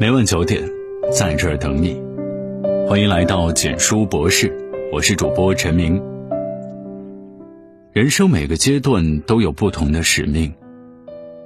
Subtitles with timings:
[0.00, 0.66] 每晚九点，
[1.12, 2.00] 在这儿等你。
[2.88, 4.50] 欢迎来到简书博士，
[4.90, 6.02] 我是主播陈明。
[7.92, 10.50] 人生每个阶段都有不同的使命，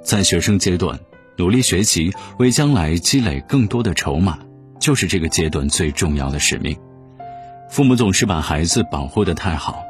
[0.01, 0.97] 在学生阶段，
[1.35, 4.39] 努力学习，为将来积累更多的筹码，
[4.79, 6.73] 就是这个阶段最重要的使命。
[7.69, 9.83] 父母总是把孩子保护得太好，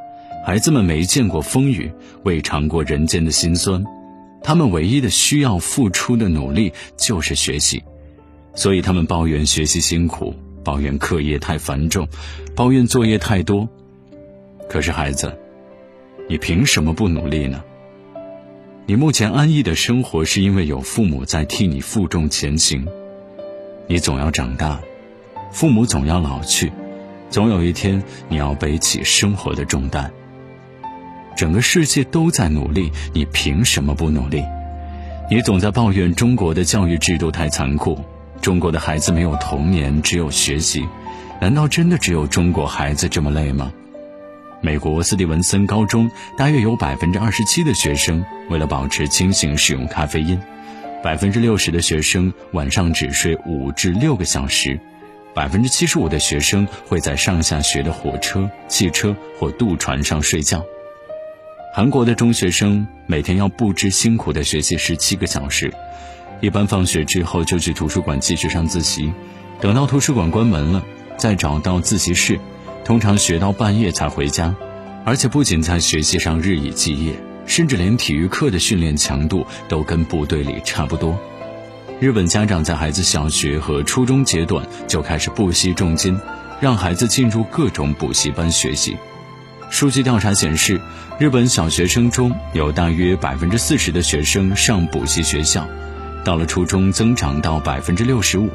[0.44, 1.92] 孩子们没见过风雨，
[2.24, 3.86] 未尝过人间的辛酸。
[4.42, 7.84] 他们唯一的需要付出的努力就是学习，
[8.56, 12.08] 所以他们抱怨学习辛苦，抱怨课业太繁重，
[12.56, 13.68] 抱怨作业太多。
[14.70, 15.38] 可是孩子，
[16.28, 17.62] 你凭什么不努力呢？
[18.88, 22.88] 你目前安逸的生活是因为有父母在替你负重前行。
[23.88, 24.80] 你总要长大，
[25.52, 26.72] 父母总要老去，
[27.30, 30.12] 总有一天你要背起生活的重担。
[31.36, 34.44] 整个世界都在努力，你凭什么不努力？
[35.30, 38.00] 你总在抱怨中国的教育制度太残酷，
[38.46, 40.88] 中国的孩子没有童年，只有学习。
[41.42, 43.74] 难道真的只有中国孩子这么累吗？
[44.62, 50.40] 美国斯蒂文森高中大约有百分之二十七的学生为了保持清醒使用咖啡因，
[51.02, 54.80] 百分之六十的学生晚上只睡五至六个小时，
[55.34, 60.64] 百分之七十五的学生会在上下学的火车、汽车或渡船上睡觉。
[61.74, 65.74] 韩国的中学生每天要布置辛苦的学习十七个小时，
[66.42, 69.12] 一般放学之后就去图书馆继续上自习，
[69.60, 70.84] 等到图书馆关门了，
[71.18, 72.40] 再找到自习室，
[72.84, 74.54] 通常学到半夜才回家，
[75.06, 77.14] 而且不仅在学习上日以继夜，
[77.46, 81.18] 甚至连体育课的训练强度都跟部队里差不多。
[82.00, 86.20] 日本家长在孩子小学和初中阶段就开始不惜重金，
[86.60, 88.98] 让孩子进入各种补习班学习。
[89.70, 90.80] 数据调查显示，
[91.18, 95.66] 日本小学生中有大约百分之四十的学生上补习学校，
[96.26, 98.50] 到了初中增长到百分之六十五。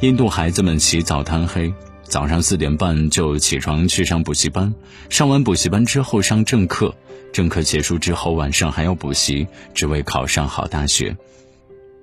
[0.00, 1.72] 印度孩子们起早贪黑，
[2.04, 4.72] 早上四点半就起床去上补习班，
[5.08, 6.94] 上完补习班之后上正课，
[7.32, 11.16] 正课结束之后晚上还要补习，只为考上好大学。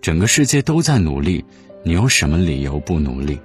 [0.02, 1.46] 整个世界都在努力，
[1.84, 3.40] 你有什么理由不努力？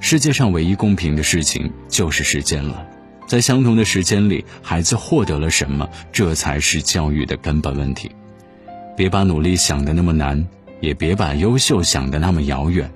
[0.00, 2.86] 世界上唯一公平的事情就是时间了。
[3.26, 5.88] 在相同的时间里，孩子获得了什么？
[6.12, 8.10] 这才是教育的根本问题。
[8.96, 10.46] 别把努力想的那么难，
[10.80, 12.90] 也别把优秀想的那么遥远。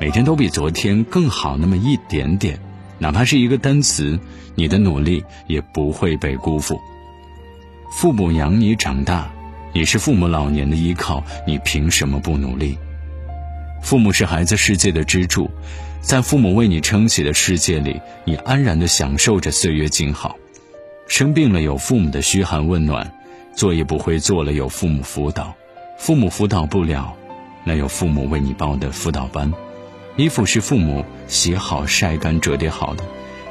[0.00, 2.58] 每天都比昨天更好那么一点点，
[2.98, 4.18] 哪怕是一个单词，
[4.54, 6.78] 你的努力也不会被辜负。
[7.92, 9.30] 父母养你长大，
[9.72, 12.76] 你是父母老年的依靠，你凭什么不努力？
[13.82, 15.50] 父母是孩子世界的支柱。
[16.00, 20.36] 在父母为你撑起的世界里，你安然地享受着岁月静好。
[21.08, 23.12] 生病了有父母的嘘寒问暖，
[23.58, 25.52] 作业不会做了有父母辅导，
[25.98, 27.16] 父母辅导不了，
[27.64, 29.52] 那有父母为你报的辅导班。
[30.14, 33.02] 衣服是父母洗好晒干折叠好的，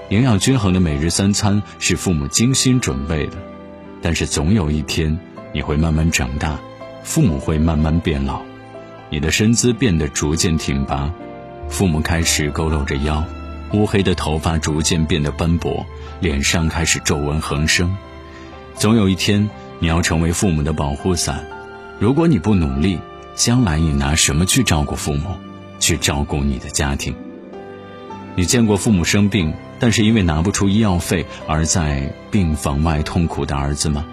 [0.08, 3.34] 营养均衡的每日三餐是父母精心准备的。
[4.02, 5.20] 但是总有一天，
[5.52, 6.58] 你会慢慢长大，
[7.04, 8.40] 父母会慢慢变老，
[9.10, 11.12] 你的身姿变得逐渐挺拔。
[11.68, 13.22] 父母开始佝偻着腰，
[13.74, 15.86] 乌黑的头发逐渐变得斑驳，
[16.22, 17.94] 脸上开始皱纹横生。
[18.76, 21.46] 总有一天，你要成为父母的保护伞。
[22.00, 23.00] 如果你不努力，
[23.36, 25.36] 将来你拿什么去照顾父母，
[25.80, 27.16] 去照顾你的家庭？
[28.36, 34.06] 你见过父母生病，但是因为拿不出医药费而在病房外痛苦的儿子吗？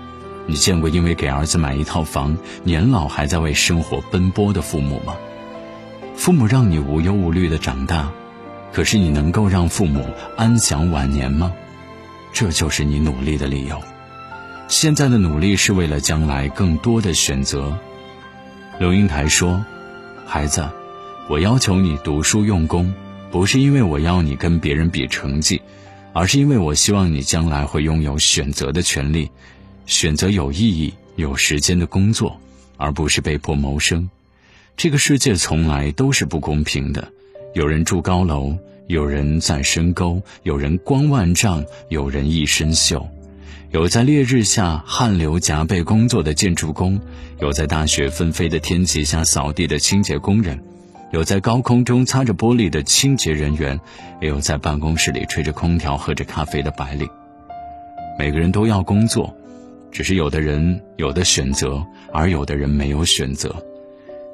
[0.47, 5.15] 你见过因为给儿子买一套房，年老还在为生活奔波的父母吗？
[6.17, 8.11] 父母让你无忧无虑的长大，
[8.73, 11.53] 可是你能够让父母安享晚年吗？
[12.33, 13.81] 这就是你努力的理由。
[14.75, 17.79] 现在的努力是为了将来更多的选择。
[18.81, 19.65] 刘英台说
[20.27, 20.69] ：“孩子，
[21.31, 22.93] 我要求你读书用功，
[23.31, 25.63] 不是因为我要你跟别人比成绩，
[26.13, 29.31] 而是因为我希望你将来会拥有选择的权利，
[29.87, 32.41] 选择有意义、有时间的工作，
[32.77, 34.11] 而不是被迫谋生。”
[34.77, 37.07] 这个世界从来都是不公平的，
[37.55, 43.07] 有人住高楼，有人在深沟，有人光万丈，有人一身锈，
[43.75, 47.01] 有在烈日下汗流浃背工作的建筑工，
[47.41, 50.63] 有在大雪纷飞的天气下扫地的清洁工人，
[51.11, 53.81] 有在高空中擦着玻璃的清洁人员，
[54.21, 57.09] 也有在办公室里吹着空调喝着咖啡的白领。
[58.17, 59.37] 每个人都要工作，
[59.91, 63.53] 只是有的人有的选择，而有的人没有选择。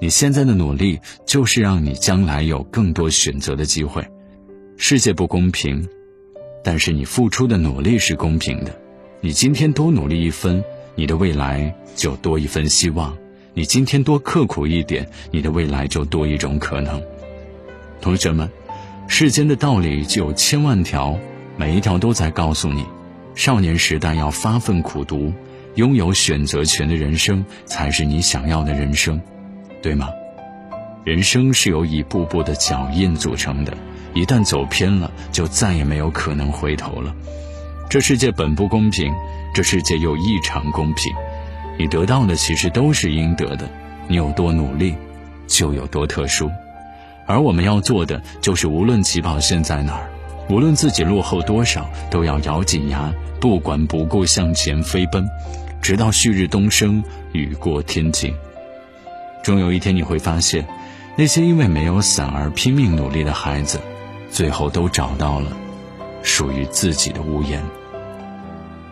[0.03, 4.07] 你现在的努力，就是让你将来有更多选择的机会。
[4.77, 5.89] 世界不公平，
[6.63, 8.80] 但是你付出的努力是公平的。
[9.23, 10.65] 你今天多努力一分，
[10.95, 13.13] 你的未来就多一分希望；
[13.53, 17.03] 你今天多刻苦一点，你的未来就多一种可能。
[18.01, 18.51] 同学们，
[19.07, 21.19] 世间的道理就有千万条，
[21.59, 22.83] 每一条都在告诉你：
[23.35, 25.31] 少年时代要发奋苦读，
[25.75, 29.21] 拥有选择权的人生才是你想要的人生，
[29.83, 30.09] 对吗？
[31.05, 33.77] 人生是由一步步的脚印组成的，
[34.15, 37.15] 一旦走偏了，就再也没有可能回头了。
[37.91, 39.13] 这世界本不公平，
[39.53, 41.13] 这世界又异常公平。
[41.77, 43.69] 你得到的其实都是应得的，
[44.07, 44.95] 你有多努力，
[45.49, 46.49] 就有多特殊。
[47.27, 50.09] 而我们要做的，就是无论起跑线在哪儿，
[50.49, 55.29] 无论自己落后多少，都要咬紧牙，不管不顾向前飞奔，
[55.83, 57.03] 直到旭日东升，
[57.33, 58.33] 雨过天晴。
[59.43, 60.65] 终有一天你会发现，
[61.17, 63.81] 那些因为没有伞而拼命努力的孩子，
[64.31, 65.51] 最后都找到了
[66.23, 67.63] 属于自己的屋檐。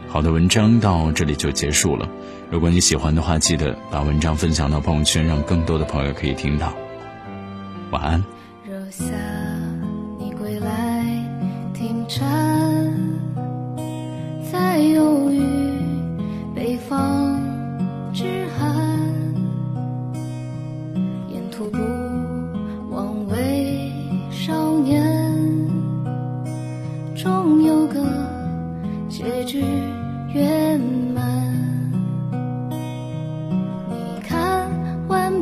[0.08, 2.08] 好的，文章到这里就结束了。
[2.50, 6.72] 如果你喜欢的话，记得把文章分享到朋友圈，让更多的朋友可以听到。
[7.90, 8.24] 晚安。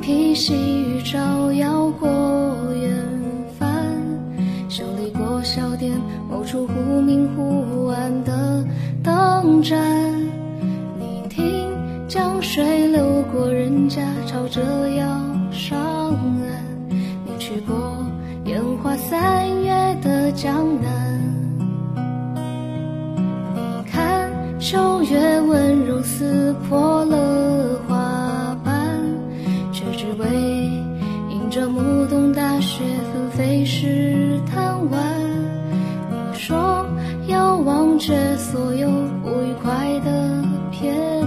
[0.07, 2.09] 顽皮细雨照耀过
[2.81, 2.97] 远
[3.59, 3.69] 帆，
[4.69, 6.01] 修理过小店
[6.31, 8.65] 某处忽明忽暗的
[9.03, 9.77] 灯盏。
[10.97, 11.67] 你听，
[12.07, 15.09] 江水流过人家，朝着要
[15.51, 16.89] 上岸。
[16.89, 17.75] 你去过
[18.45, 21.21] 烟花三月的江南。
[23.57, 24.31] 你看，
[24.61, 27.46] 秋月温柔撕破了
[31.67, 35.03] 着暮冬大雪纷飞时贪玩。
[36.09, 36.87] 你说
[37.27, 38.89] 要忘却所有
[39.21, 41.27] 不愉快的片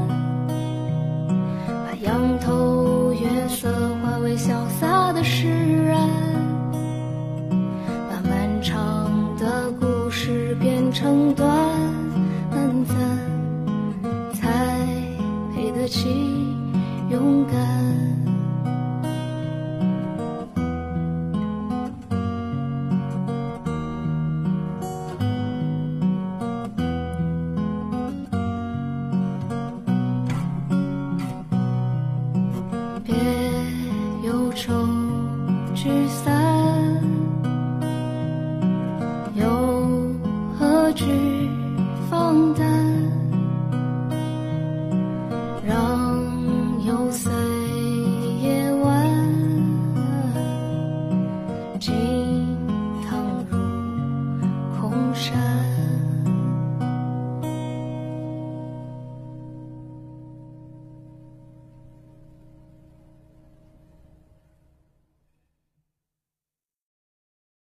[2.11, 3.71] 把仰头月色
[4.03, 5.47] 化为潇洒的释
[5.85, 5.97] 然，
[8.09, 11.47] 把漫长的故事变成短
[12.85, 12.97] 暂，
[14.33, 14.85] 才
[15.55, 16.09] 配得起
[17.09, 18.20] 勇敢。
[35.81, 36.40] 聚散。